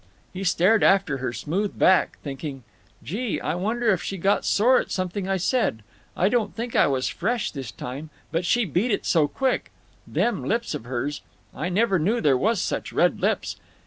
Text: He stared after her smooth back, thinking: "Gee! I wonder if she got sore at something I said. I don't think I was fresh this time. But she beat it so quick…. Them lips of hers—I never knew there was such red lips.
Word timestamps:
He 0.33 0.43
stared 0.43 0.81
after 0.81 1.17
her 1.17 1.31
smooth 1.31 1.77
back, 1.77 2.17
thinking: 2.23 2.63
"Gee! 3.03 3.39
I 3.39 3.53
wonder 3.53 3.91
if 3.91 4.01
she 4.01 4.17
got 4.17 4.45
sore 4.45 4.79
at 4.79 4.89
something 4.89 5.29
I 5.29 5.37
said. 5.37 5.83
I 6.17 6.27
don't 6.27 6.55
think 6.55 6.75
I 6.75 6.87
was 6.87 7.07
fresh 7.07 7.51
this 7.51 7.69
time. 7.71 8.09
But 8.31 8.43
she 8.43 8.65
beat 8.65 8.89
it 8.89 9.05
so 9.05 9.27
quick…. 9.27 9.69
Them 10.07 10.43
lips 10.43 10.73
of 10.73 10.85
hers—I 10.85 11.69
never 11.69 11.99
knew 11.99 12.19
there 12.19 12.35
was 12.35 12.59
such 12.59 12.91
red 12.91 13.21
lips. 13.21 13.57